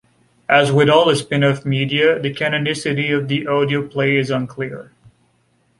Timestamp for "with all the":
0.71-1.15